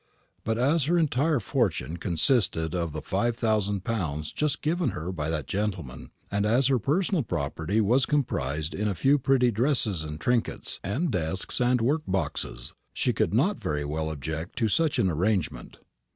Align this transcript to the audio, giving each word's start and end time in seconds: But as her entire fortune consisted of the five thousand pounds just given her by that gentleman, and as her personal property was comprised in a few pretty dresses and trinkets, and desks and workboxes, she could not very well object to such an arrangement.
But 0.43 0.57
as 0.57 0.85
her 0.85 0.97
entire 0.97 1.39
fortune 1.39 1.97
consisted 1.97 2.73
of 2.73 2.91
the 2.91 3.03
five 3.03 3.37
thousand 3.37 3.83
pounds 3.83 4.31
just 4.31 4.63
given 4.63 4.89
her 4.97 5.11
by 5.11 5.29
that 5.29 5.45
gentleman, 5.45 6.09
and 6.31 6.43
as 6.43 6.69
her 6.69 6.79
personal 6.79 7.21
property 7.21 7.79
was 7.79 8.07
comprised 8.07 8.73
in 8.73 8.87
a 8.87 8.95
few 8.95 9.19
pretty 9.19 9.51
dresses 9.51 10.03
and 10.03 10.19
trinkets, 10.19 10.79
and 10.83 11.11
desks 11.11 11.61
and 11.61 11.81
workboxes, 11.81 12.73
she 12.95 13.13
could 13.13 13.31
not 13.31 13.61
very 13.61 13.85
well 13.85 14.09
object 14.09 14.57
to 14.57 14.69
such 14.69 14.97
an 14.97 15.07
arrangement. 15.07 15.77